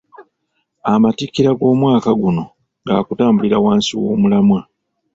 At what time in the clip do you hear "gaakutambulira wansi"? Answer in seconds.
2.87-3.91